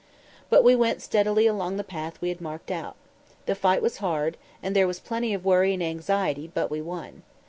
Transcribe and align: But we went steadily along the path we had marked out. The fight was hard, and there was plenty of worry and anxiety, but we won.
But 0.49 0.63
we 0.63 0.75
went 0.75 0.99
steadily 1.03 1.45
along 1.45 1.77
the 1.77 1.83
path 1.83 2.19
we 2.21 2.29
had 2.29 2.41
marked 2.41 2.71
out. 2.71 2.95
The 3.45 3.53
fight 3.53 3.83
was 3.83 3.97
hard, 3.97 4.35
and 4.63 4.75
there 4.75 4.87
was 4.87 4.99
plenty 4.99 5.31
of 5.31 5.45
worry 5.45 5.75
and 5.75 5.83
anxiety, 5.83 6.49
but 6.51 6.71
we 6.71 6.81
won. 6.81 7.21